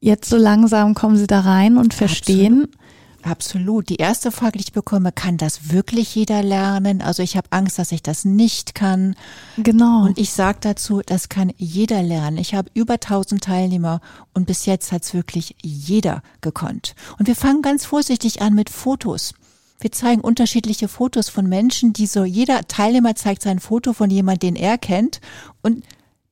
jetzt 0.00 0.28
so 0.28 0.36
langsam 0.36 0.94
kommen 0.94 1.16
sie 1.16 1.26
da 1.26 1.40
rein 1.40 1.76
und 1.76 1.94
verstehen? 1.94 2.64
Absolut. 2.64 2.78
Absolut. 3.22 3.88
Die 3.88 3.96
erste 3.96 4.30
Frage, 4.30 4.58
die 4.58 4.64
ich 4.64 4.72
bekomme, 4.72 5.12
kann 5.12 5.36
das 5.36 5.72
wirklich 5.72 6.14
jeder 6.14 6.42
lernen? 6.42 7.02
Also 7.02 7.22
ich 7.22 7.36
habe 7.36 7.48
Angst, 7.50 7.78
dass 7.78 7.92
ich 7.92 8.02
das 8.02 8.24
nicht 8.24 8.74
kann. 8.74 9.16
Genau. 9.56 10.04
Und 10.06 10.18
ich 10.18 10.30
sage 10.30 10.58
dazu, 10.60 11.02
das 11.04 11.28
kann 11.28 11.52
jeder 11.56 12.02
lernen. 12.02 12.38
Ich 12.38 12.54
habe 12.54 12.70
über 12.74 12.94
1000 12.94 13.42
Teilnehmer 13.42 14.00
und 14.34 14.46
bis 14.46 14.66
jetzt 14.66 14.92
hat 14.92 15.02
es 15.02 15.14
wirklich 15.14 15.56
jeder 15.62 16.22
gekonnt. 16.40 16.94
Und 17.18 17.26
wir 17.26 17.36
fangen 17.36 17.62
ganz 17.62 17.84
vorsichtig 17.84 18.40
an 18.40 18.54
mit 18.54 18.70
Fotos. 18.70 19.34
Wir 19.80 19.92
zeigen 19.92 20.20
unterschiedliche 20.20 20.88
Fotos 20.88 21.28
von 21.28 21.48
Menschen, 21.48 21.92
die 21.92 22.06
so, 22.06 22.24
jeder 22.24 22.66
Teilnehmer 22.66 23.14
zeigt 23.14 23.42
sein 23.42 23.60
Foto 23.60 23.92
von 23.92 24.10
jemandem, 24.10 24.54
den 24.54 24.56
er 24.56 24.76
kennt 24.76 25.20
und 25.62 25.84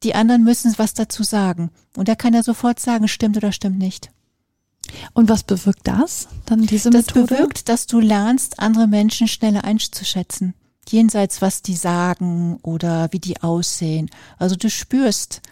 die 0.02 0.14
anderen 0.14 0.44
müssen 0.44 0.74
was 0.76 0.94
dazu 0.94 1.22
sagen. 1.22 1.70
Und 1.96 2.08
er 2.08 2.16
kann 2.16 2.34
ja 2.34 2.42
sofort 2.42 2.80
sagen, 2.80 3.08
stimmt 3.08 3.36
oder 3.36 3.52
stimmt 3.52 3.78
nicht. 3.78 4.10
Und 5.14 5.28
was 5.28 5.42
bewirkt 5.42 5.86
das, 5.86 6.28
dann 6.44 6.62
diese 6.62 6.90
das 6.90 7.06
Methode? 7.06 7.26
Das 7.26 7.38
bewirkt, 7.38 7.68
dass 7.68 7.86
du 7.86 8.00
lernst, 8.00 8.58
andere 8.58 8.86
Menschen 8.86 9.28
schneller 9.28 9.64
einzuschätzen. 9.64 10.54
Jenseits, 10.88 11.42
was 11.42 11.62
die 11.62 11.74
sagen 11.74 12.58
oder 12.62 13.08
wie 13.12 13.18
die 13.18 13.42
aussehen. 13.42 14.10
Also 14.38 14.54
du 14.54 14.70
spürst 14.70 15.42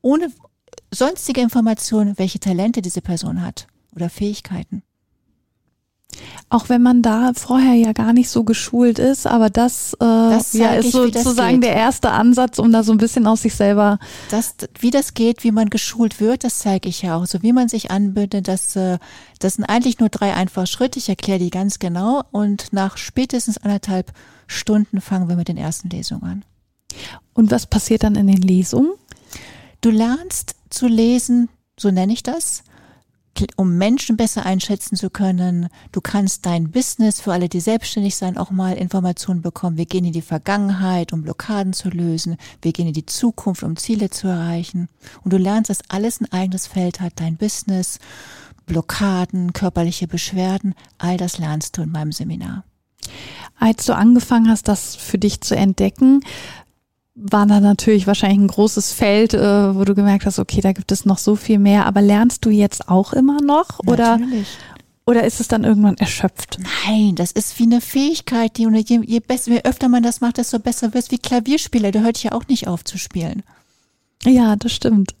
ohne 0.00 0.32
sonstige 0.92 1.40
Informationen, 1.40 2.18
welche 2.18 2.40
Talente 2.40 2.80
diese 2.80 3.02
Person 3.02 3.42
hat 3.42 3.66
oder 3.94 4.08
Fähigkeiten. 4.08 4.82
Auch 6.48 6.68
wenn 6.68 6.82
man 6.82 7.02
da 7.02 7.32
vorher 7.34 7.74
ja 7.74 7.92
gar 7.92 8.12
nicht 8.12 8.28
so 8.28 8.42
geschult 8.42 8.98
ist, 8.98 9.26
aber 9.26 9.50
das, 9.50 9.94
äh, 9.94 9.98
das 10.00 10.52
ja, 10.52 10.74
ist 10.74 10.86
ich, 10.86 10.92
sozusagen 10.92 11.60
der 11.60 11.74
erste 11.74 12.10
Ansatz, 12.10 12.58
um 12.58 12.72
da 12.72 12.82
so 12.82 12.92
ein 12.92 12.98
bisschen 12.98 13.26
aus 13.26 13.42
sich 13.42 13.54
selber. 13.54 13.98
Das, 14.30 14.54
wie 14.80 14.90
das 14.90 15.14
geht, 15.14 15.44
wie 15.44 15.52
man 15.52 15.70
geschult 15.70 16.20
wird, 16.20 16.42
das 16.42 16.58
zeige 16.58 16.88
ich 16.88 17.02
ja 17.02 17.16
auch. 17.16 17.26
So 17.26 17.42
wie 17.42 17.52
man 17.52 17.68
sich 17.68 17.90
anbindet, 17.90 18.48
das, 18.48 18.74
äh, 18.74 18.98
das 19.38 19.54
sind 19.54 19.64
eigentlich 19.64 20.00
nur 20.00 20.08
drei 20.08 20.34
einfache 20.34 20.66
Schritte. 20.66 20.98
Ich 20.98 21.08
erkläre 21.08 21.38
die 21.38 21.50
ganz 21.50 21.78
genau 21.78 22.24
und 22.32 22.72
nach 22.72 22.96
spätestens 22.96 23.58
anderthalb 23.58 24.12
Stunden 24.48 25.00
fangen 25.00 25.28
wir 25.28 25.36
mit 25.36 25.48
den 25.48 25.56
ersten 25.56 25.88
Lesungen 25.88 26.24
an. 26.24 26.44
Und 27.32 27.52
was 27.52 27.66
passiert 27.66 28.02
dann 28.02 28.16
in 28.16 28.26
den 28.26 28.42
Lesungen? 28.42 28.92
Du 29.80 29.90
lernst 29.90 30.56
zu 30.68 30.88
lesen, 30.88 31.48
so 31.78 31.90
nenne 31.90 32.12
ich 32.12 32.24
das 32.24 32.64
um 33.56 33.78
Menschen 33.78 34.16
besser 34.16 34.44
einschätzen 34.44 34.96
zu 34.96 35.08
können. 35.10 35.68
Du 35.92 36.00
kannst 36.00 36.46
dein 36.46 36.70
Business 36.70 37.20
für 37.20 37.32
alle, 37.32 37.48
die 37.48 37.60
selbstständig 37.60 38.16
sein, 38.16 38.36
auch 38.36 38.50
mal 38.50 38.76
Informationen 38.76 39.40
bekommen. 39.40 39.76
Wir 39.76 39.86
gehen 39.86 40.04
in 40.04 40.12
die 40.12 40.22
Vergangenheit, 40.22 41.12
um 41.12 41.22
Blockaden 41.22 41.72
zu 41.72 41.88
lösen. 41.88 42.36
Wir 42.60 42.72
gehen 42.72 42.88
in 42.88 42.92
die 42.92 43.06
Zukunft, 43.06 43.62
um 43.62 43.76
Ziele 43.76 44.10
zu 44.10 44.28
erreichen. 44.28 44.88
Und 45.22 45.32
du 45.32 45.38
lernst, 45.38 45.70
dass 45.70 45.82
alles 45.88 46.20
ein 46.20 46.30
eigenes 46.32 46.66
Feld 46.66 47.00
hat. 47.00 47.14
Dein 47.16 47.36
Business, 47.36 47.98
Blockaden, 48.66 49.52
körperliche 49.52 50.06
Beschwerden, 50.06 50.74
all 50.98 51.16
das 51.16 51.38
lernst 51.38 51.76
du 51.76 51.82
in 51.82 51.90
meinem 51.90 52.12
Seminar. 52.12 52.64
Als 53.58 53.84
du 53.86 53.94
angefangen 53.94 54.48
hast, 54.48 54.68
das 54.68 54.96
für 54.96 55.18
dich 55.18 55.40
zu 55.40 55.56
entdecken, 55.56 56.22
war 57.14 57.46
da 57.46 57.60
natürlich 57.60 58.06
wahrscheinlich 58.06 58.40
ein 58.40 58.48
großes 58.48 58.92
Feld, 58.92 59.34
äh, 59.34 59.74
wo 59.74 59.84
du 59.84 59.94
gemerkt 59.94 60.26
hast, 60.26 60.38
okay, 60.38 60.60
da 60.60 60.72
gibt 60.72 60.92
es 60.92 61.04
noch 61.04 61.18
so 61.18 61.36
viel 61.36 61.58
mehr. 61.58 61.86
Aber 61.86 62.00
lernst 62.00 62.44
du 62.44 62.50
jetzt 62.50 62.88
auch 62.88 63.12
immer 63.12 63.40
noch? 63.40 63.80
Oder, 63.86 64.18
natürlich. 64.18 64.48
oder 65.06 65.24
ist 65.24 65.40
es 65.40 65.48
dann 65.48 65.64
irgendwann 65.64 65.96
erschöpft? 65.96 66.58
Nein, 66.86 67.16
das 67.16 67.32
ist 67.32 67.58
wie 67.58 67.64
eine 67.64 67.80
Fähigkeit, 67.80 68.56
die 68.56 68.62
je, 68.62 69.00
je, 69.04 69.20
besser, 69.20 69.52
je 69.52 69.62
öfter 69.64 69.88
man 69.88 70.02
das 70.02 70.20
macht, 70.20 70.38
desto 70.38 70.58
besser 70.58 70.94
wird 70.94 71.04
es 71.04 71.10
wie 71.10 71.18
Klavierspieler. 71.18 71.90
Der 71.90 72.02
hört 72.02 72.22
ja 72.22 72.32
auch 72.32 72.46
nicht 72.48 72.68
auf 72.68 72.84
zu 72.84 72.96
spielen. 72.96 73.42
Ja, 74.24 74.56
das 74.56 74.72
stimmt. 74.72 75.14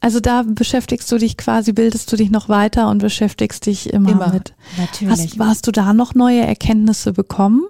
Also 0.00 0.20
da 0.20 0.44
beschäftigst 0.46 1.12
du 1.12 1.18
dich 1.18 1.36
quasi, 1.36 1.72
bildest 1.72 2.10
du 2.10 2.16
dich 2.16 2.30
noch 2.30 2.48
weiter 2.48 2.88
und 2.88 2.98
beschäftigst 2.98 3.66
dich 3.66 3.92
immer, 3.92 4.12
immer 4.12 4.32
mit. 4.32 4.54
Natürlich. 4.78 5.38
Hast, 5.38 5.38
hast 5.38 5.66
du 5.66 5.72
da 5.72 5.92
noch 5.92 6.14
neue 6.14 6.40
Erkenntnisse 6.40 7.12
bekommen? 7.12 7.64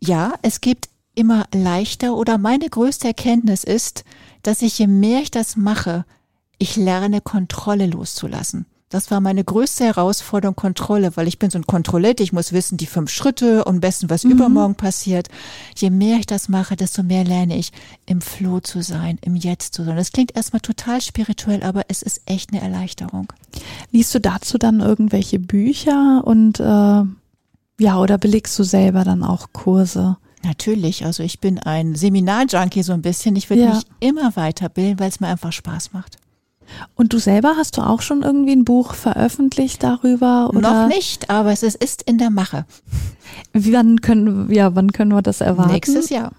Ja, 0.00 0.34
es 0.42 0.60
gibt 0.60 0.90
immer 1.14 1.46
leichter 1.54 2.14
oder 2.16 2.38
meine 2.38 2.68
größte 2.68 3.08
Erkenntnis 3.08 3.64
ist, 3.64 4.04
dass 4.42 4.62
ich, 4.62 4.78
je 4.78 4.86
mehr 4.86 5.20
ich 5.20 5.30
das 5.30 5.56
mache, 5.56 6.04
ich 6.58 6.76
lerne 6.76 7.20
Kontrolle 7.20 7.86
loszulassen. 7.86 8.66
Das 8.94 9.10
war 9.10 9.20
meine 9.20 9.42
größte 9.42 9.84
Herausforderung, 9.86 10.54
Kontrolle, 10.54 11.16
weil 11.16 11.26
ich 11.26 11.40
bin 11.40 11.50
so 11.50 11.58
ein 11.58 11.66
Kontrollett, 11.66 12.20
ich 12.20 12.32
muss 12.32 12.52
wissen, 12.52 12.76
die 12.76 12.86
fünf 12.86 13.10
Schritte 13.10 13.64
und 13.64 13.80
besten, 13.80 14.08
was 14.08 14.22
mhm. 14.22 14.30
übermorgen 14.30 14.76
passiert. 14.76 15.26
Je 15.74 15.90
mehr 15.90 16.18
ich 16.18 16.26
das 16.26 16.48
mache, 16.48 16.76
desto 16.76 17.02
mehr 17.02 17.24
lerne 17.24 17.58
ich, 17.58 17.72
im 18.06 18.20
Floh 18.20 18.60
zu 18.60 18.82
sein, 18.82 19.18
im 19.22 19.34
Jetzt 19.34 19.74
zu 19.74 19.82
sein. 19.82 19.96
Das 19.96 20.12
klingt 20.12 20.36
erstmal 20.36 20.60
total 20.60 21.00
spirituell, 21.00 21.64
aber 21.64 21.82
es 21.88 22.02
ist 22.02 22.20
echt 22.26 22.52
eine 22.52 22.62
Erleichterung. 22.62 23.32
Liest 23.90 24.14
du 24.14 24.20
dazu 24.20 24.58
dann 24.58 24.78
irgendwelche 24.78 25.40
Bücher 25.40 26.22
und 26.24 26.60
äh, 26.60 27.02
ja, 27.82 27.98
oder 27.98 28.16
belegst 28.16 28.56
du 28.60 28.62
selber 28.62 29.02
dann 29.02 29.24
auch 29.24 29.48
Kurse? 29.52 30.18
Natürlich, 30.44 31.04
also 31.04 31.22
ich 31.22 31.40
bin 31.40 31.58
ein 31.58 31.94
Seminar-Junkie 31.94 32.82
so 32.82 32.92
ein 32.92 33.02
bisschen. 33.02 33.36
Ich 33.36 33.50
will 33.50 33.58
ja. 33.58 33.74
mich 33.74 33.84
immer 34.00 34.36
weiterbilden, 34.36 34.98
weil 34.98 35.08
es 35.08 35.20
mir 35.20 35.28
einfach 35.28 35.52
Spaß 35.52 35.92
macht. 35.92 36.16
Und 36.94 37.12
du 37.12 37.18
selber 37.18 37.54
hast 37.56 37.76
du 37.76 37.82
auch 37.82 38.00
schon 38.00 38.22
irgendwie 38.22 38.52
ein 38.52 38.64
Buch 38.64 38.94
veröffentlicht 38.94 39.82
darüber? 39.82 40.50
Oder? 40.50 40.60
Noch 40.60 40.88
nicht, 40.88 41.30
aber 41.30 41.52
es 41.52 41.62
ist 41.62 42.02
in 42.02 42.18
der 42.18 42.30
Mache. 42.30 42.64
Wann 43.52 44.00
können, 44.00 44.52
ja, 44.52 44.74
wann 44.74 44.92
können 44.92 45.12
wir 45.12 45.22
das 45.22 45.40
erwarten? 45.40 45.72
Nächstes 45.72 46.10
Jahr. 46.10 46.32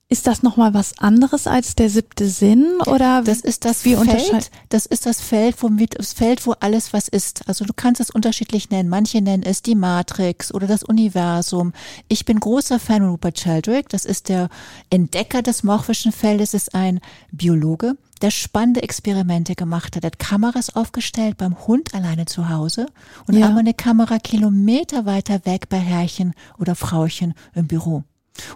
Ist 0.09 0.25
das 0.25 0.41
nochmal 0.41 0.73
was 0.73 0.97
anderes 0.99 1.47
als 1.47 1.75
der 1.75 1.89
siebte 1.89 2.29
Sinn 2.29 2.65
oder 2.85 3.21
das 3.23 3.41
ist 3.41 3.65
das 3.65 3.83
wie 3.83 3.95
Feld, 3.95 4.51
das 4.69 4.85
ist 4.85 5.05
das 5.05 5.19
Feld, 5.19 5.61
wo 5.61 5.69
das 5.69 6.13
Feld, 6.13 6.47
wo 6.47 6.53
alles 6.53 6.93
was 6.93 7.09
ist. 7.09 7.47
Also 7.49 7.65
du 7.65 7.73
kannst 7.73 7.99
es 7.99 8.09
unterschiedlich 8.09 8.69
nennen. 8.69 8.87
Manche 8.87 9.21
nennen 9.21 9.43
es 9.43 9.61
die 9.63 9.75
Matrix 9.75 10.53
oder 10.53 10.65
das 10.65 10.83
Universum. 10.83 11.73
Ich 12.07 12.23
bin 12.23 12.39
großer 12.39 12.79
Fan 12.79 13.01
von 13.01 13.11
Rupert 13.11 13.37
Sheldrake. 13.37 13.87
Das 13.89 14.05
ist 14.05 14.29
der 14.29 14.47
Entdecker 14.89 15.41
des 15.41 15.63
morphischen 15.63 16.13
Feldes, 16.13 16.53
ist 16.53 16.73
ein 16.73 17.01
Biologe 17.31 17.97
der 18.19 18.31
spannende 18.31 18.83
Experimente 18.83 19.55
gemacht 19.55 19.95
hat. 19.95 20.03
Er 20.03 20.07
hat 20.07 20.19
Kameras 20.19 20.75
aufgestellt 20.75 21.37
beim 21.37 21.67
Hund 21.67 21.93
alleine 21.93 22.25
zu 22.25 22.49
Hause 22.49 22.87
und 23.25 23.35
ja. 23.35 23.47
einmal 23.47 23.61
eine 23.61 23.73
Kamera 23.73 24.19
Kilometer 24.19 25.05
weiter 25.05 25.45
weg 25.45 25.69
bei 25.69 25.79
Herrchen 25.79 26.33
oder 26.57 26.75
Frauchen 26.75 27.33
im 27.53 27.67
Büro. 27.67 28.03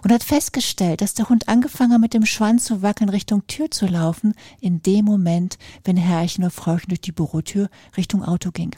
Und 0.02 0.12
hat 0.12 0.22
festgestellt, 0.22 1.00
dass 1.00 1.14
der 1.14 1.28
Hund 1.28 1.48
angefangen 1.48 1.94
hat, 1.94 2.00
mit 2.00 2.14
dem 2.14 2.24
Schwanz 2.24 2.64
zu 2.64 2.82
wackeln, 2.82 3.08
Richtung 3.08 3.46
Tür 3.48 3.70
zu 3.70 3.86
laufen, 3.86 4.34
in 4.60 4.80
dem 4.82 5.04
Moment, 5.04 5.58
wenn 5.84 5.96
Herrchen 5.96 6.44
oder 6.44 6.52
Frauchen 6.52 6.88
durch 6.88 7.00
die 7.00 7.12
Bürotür 7.12 7.68
Richtung 7.96 8.22
Auto 8.22 8.52
ging. 8.52 8.76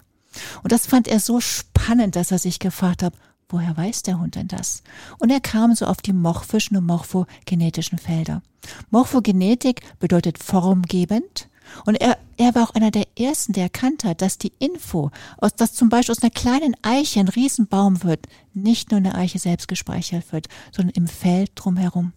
Und 0.62 0.73
das 0.73 0.87
fand 0.87 1.07
er 1.07 1.21
so 1.21 1.41
spannend, 1.41 2.17
dass 2.17 2.31
er 2.31 2.38
sich 2.38 2.59
gefragt 2.59 3.03
hat, 3.03 3.14
Woher 3.55 3.77
weiß 3.77 4.03
der 4.03 4.19
Hund 4.19 4.35
denn 4.35 4.49
das? 4.49 4.83
Und 5.21 5.31
er 5.31 5.39
kam 5.39 5.77
so 5.77 5.87
auf 5.87 5.99
die 5.99 6.13
morphischen 6.13 6.77
und 6.77 6.87
morphogenetischen 6.87 7.99
Felder. 7.99 8.43
Morphogenetik 8.91 9.83
bedeutet 10.01 10.43
formgebend. 10.43 11.49
Und 11.85 11.95
er, 11.95 12.19
er 12.37 12.57
war 12.57 12.65
auch 12.65 12.75
einer 12.75 12.91
der 12.91 13.07
ersten, 13.17 13.53
der 13.53 13.63
erkannt 13.63 14.03
hat, 14.03 14.23
dass 14.23 14.39
die 14.39 14.53
Info, 14.59 15.13
aus, 15.39 15.55
dass 15.55 15.73
zum 15.73 15.89
Beispiel 15.89 16.11
aus 16.11 16.23
einer 16.25 16.33
kleinen 16.33 16.75
Eiche 16.83 17.21
ein 17.21 17.29
Riesenbaum 17.29 18.03
wird, 18.03 18.27
nicht 18.55 18.91
nur 18.91 18.99
in 18.99 19.05
der 19.05 19.15
Eiche 19.15 19.39
selbst 19.39 19.69
gespeichert 19.69 20.33
wird, 20.33 20.49
sondern 20.73 20.95
im 20.97 21.07
Feld 21.07 21.53
drumherum. 21.55 22.13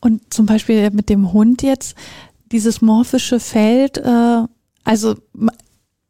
Und 0.00 0.34
zum 0.34 0.44
Beispiel 0.44 0.90
mit 0.90 1.08
dem 1.08 1.32
Hund 1.32 1.62
jetzt, 1.62 1.96
dieses 2.52 2.82
morphische 2.82 3.40
Feld, 3.40 3.96
äh, 3.96 4.42
also 4.84 5.16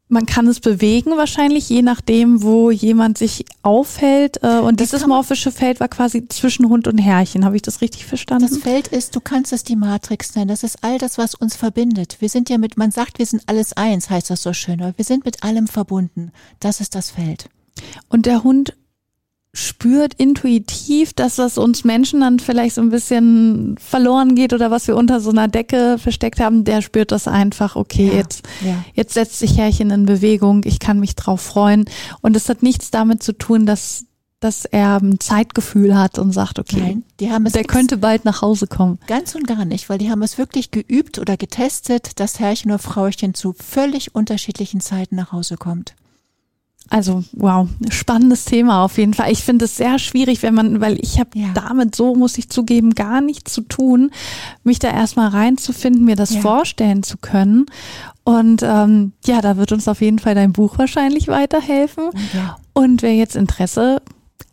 man 0.08 0.24
kann 0.24 0.46
es 0.46 0.60
bewegen 0.60 1.16
wahrscheinlich, 1.16 1.68
je 1.68 1.82
nachdem, 1.82 2.42
wo 2.42 2.70
jemand 2.70 3.18
sich 3.18 3.44
aufhält. 3.62 4.42
Äh, 4.42 4.58
und 4.58 4.80
Das 4.80 4.90
dieses 4.90 5.06
morphische 5.06 5.50
Feld 5.50 5.80
war 5.80 5.88
quasi 5.88 6.28
zwischen 6.28 6.68
Hund 6.68 6.86
und 6.86 6.98
Herrchen. 6.98 7.44
Habe 7.44 7.56
ich 7.56 7.62
das 7.62 7.80
richtig 7.80 8.06
verstanden? 8.06 8.48
Das 8.48 8.58
Feld 8.58 8.88
ist, 8.88 9.16
du 9.16 9.20
kannst 9.20 9.52
es 9.52 9.64
die 9.64 9.76
Matrix 9.76 10.36
nennen. 10.36 10.48
Das 10.48 10.62
ist 10.62 10.84
all 10.84 10.98
das, 10.98 11.18
was 11.18 11.34
uns 11.34 11.56
verbindet. 11.56 12.18
Wir 12.20 12.28
sind 12.28 12.48
ja 12.48 12.58
mit, 12.58 12.76
man 12.76 12.92
sagt, 12.92 13.18
wir 13.18 13.26
sind 13.26 13.42
alles 13.46 13.72
eins, 13.72 14.08
heißt 14.08 14.30
das 14.30 14.42
so 14.42 14.52
schön, 14.52 14.80
aber 14.80 14.96
wir 14.96 15.04
sind 15.04 15.24
mit 15.24 15.42
allem 15.42 15.66
verbunden. 15.66 16.30
Das 16.60 16.80
ist 16.80 16.94
das 16.94 17.10
Feld. 17.10 17.48
Und 18.08 18.26
der 18.26 18.44
Hund 18.44 18.74
spürt 19.56 20.12
intuitiv, 20.14 21.14
dass 21.14 21.36
das 21.36 21.56
uns 21.56 21.82
Menschen 21.82 22.20
dann 22.20 22.38
vielleicht 22.40 22.74
so 22.74 22.82
ein 22.82 22.90
bisschen 22.90 23.76
verloren 23.78 24.34
geht 24.34 24.52
oder 24.52 24.70
was 24.70 24.86
wir 24.86 24.96
unter 24.96 25.18
so 25.20 25.30
einer 25.30 25.48
Decke 25.48 25.96
versteckt 25.98 26.40
haben, 26.40 26.64
der 26.64 26.82
spürt 26.82 27.10
das 27.10 27.26
einfach, 27.26 27.74
okay, 27.74 28.08
Ja, 28.08 28.14
jetzt, 28.14 28.46
ja. 28.62 28.84
jetzt 28.92 29.14
setzt 29.14 29.38
sich 29.38 29.56
Herrchen 29.56 29.90
in 29.90 30.04
Bewegung, 30.04 30.62
ich 30.64 30.78
kann 30.78 31.00
mich 31.00 31.14
drauf 31.16 31.40
freuen. 31.40 31.86
Und 32.20 32.36
es 32.36 32.48
hat 32.50 32.62
nichts 32.62 32.90
damit 32.90 33.22
zu 33.22 33.32
tun, 33.32 33.64
dass, 33.64 34.04
dass 34.40 34.66
er 34.66 34.98
ein 35.00 35.20
Zeitgefühl 35.20 35.96
hat 35.96 36.18
und 36.18 36.32
sagt, 36.32 36.58
okay, 36.58 36.80
Nein, 36.80 37.04
die 37.18 37.30
haben 37.32 37.46
es 37.46 37.54
der 37.54 37.64
könnte 37.64 37.96
bald 37.96 38.26
nach 38.26 38.42
Hause 38.42 38.66
kommen. 38.66 38.98
Ganz 39.06 39.34
und 39.34 39.46
gar 39.46 39.64
nicht, 39.64 39.88
weil 39.88 39.96
die 39.96 40.10
haben 40.10 40.22
es 40.22 40.36
wirklich 40.36 40.70
geübt 40.70 41.18
oder 41.18 41.38
getestet, 41.38 42.20
dass 42.20 42.40
Herrchen 42.40 42.70
oder 42.70 42.78
Frauchen 42.78 43.32
zu 43.32 43.54
völlig 43.58 44.14
unterschiedlichen 44.14 44.80
Zeiten 44.80 45.16
nach 45.16 45.32
Hause 45.32 45.56
kommt. 45.56 45.94
Also, 46.88 47.24
wow, 47.32 47.68
spannendes 47.90 48.44
Thema 48.44 48.84
auf 48.84 48.96
jeden 48.98 49.12
Fall. 49.14 49.32
Ich 49.32 49.42
finde 49.42 49.64
es 49.64 49.76
sehr 49.76 49.98
schwierig, 49.98 50.42
wenn 50.42 50.54
man, 50.54 50.80
weil 50.80 50.98
ich 51.00 51.18
habe 51.18 51.30
Ja. 51.34 51.48
damit, 51.54 51.96
so 51.96 52.14
muss 52.14 52.38
ich 52.38 52.48
zugeben, 52.48 52.94
gar 52.94 53.20
nichts 53.20 53.52
zu 53.52 53.62
tun, 53.62 54.10
mich 54.62 54.78
da 54.78 54.88
erstmal 54.92 55.28
reinzufinden, 55.28 56.04
mir 56.04 56.16
das 56.16 56.34
Ja. 56.34 56.40
vorstellen 56.42 57.02
zu 57.02 57.16
können. 57.18 57.66
Und 58.24 58.62
ähm, 58.62 59.12
ja, 59.24 59.40
da 59.40 59.56
wird 59.56 59.72
uns 59.72 59.88
auf 59.88 60.00
jeden 60.00 60.18
Fall 60.20 60.34
dein 60.34 60.52
Buch 60.52 60.78
wahrscheinlich 60.78 61.28
weiterhelfen. 61.28 62.04
Ja. 62.34 62.56
Und 62.72 63.02
wer 63.02 63.14
jetzt 63.14 63.36
Interesse 63.36 64.00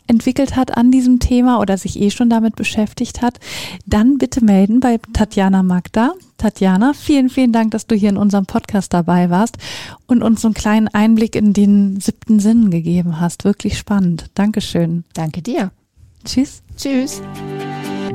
entwickelt 0.07 0.55
hat 0.55 0.75
an 0.77 0.91
diesem 0.91 1.19
Thema 1.19 1.59
oder 1.59 1.77
sich 1.77 1.99
eh 1.99 2.11
schon 2.11 2.29
damit 2.29 2.55
beschäftigt 2.55 3.21
hat, 3.21 3.39
dann 3.85 4.17
bitte 4.17 4.43
melden 4.43 4.79
bei 4.79 4.99
Tatjana 5.13 5.63
Magda. 5.63 6.13
Tatjana, 6.43 6.91
vielen, 6.93 7.29
vielen 7.29 7.53
Dank, 7.53 7.71
dass 7.71 7.87
du 7.87 7.95
hier 7.95 8.09
in 8.09 8.17
unserem 8.17 8.45
Podcast 8.45 8.93
dabei 8.93 9.29
warst 9.29 9.57
und 10.07 10.21
uns 10.21 10.41
so 10.41 10.49
einen 10.49 10.53
kleinen 10.53 10.89
Einblick 10.89 11.37
in 11.37 11.53
den 11.53 12.01
siebten 12.01 12.41
Sinn 12.41 12.69
gegeben 12.69 13.21
hast. 13.21 13.45
Wirklich 13.45 13.77
spannend. 13.77 14.25
Dankeschön. 14.33 15.05
Danke 15.13 15.41
dir. 15.41 15.71
Tschüss. 16.25 16.61
Tschüss. 16.75 17.21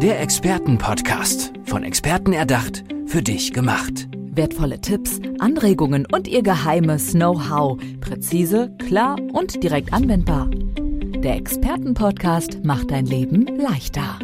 Der 0.03 0.21
Expertenpodcast. 0.21 1.55
Von 1.65 1.83
Experten 1.85 2.35
erdacht, 2.35 2.85
für 3.07 3.23
dich 3.23 3.55
gemacht. 3.55 4.09
Wertvolle 4.13 4.79
Tipps, 4.83 5.21
Anregungen 5.39 6.07
und 6.13 6.29
ihr 6.29 6.43
geheimes 6.43 7.13
Know-how. 7.13 7.79
Präzise, 8.03 8.77
klar 8.87 9.17
und 9.33 9.63
direkt 9.63 9.95
anwendbar. 9.95 10.51
Der 10.51 11.37
Expertenpodcast 11.37 12.63
macht 12.63 12.91
dein 12.91 13.07
Leben 13.07 13.47
leichter. 13.59 14.19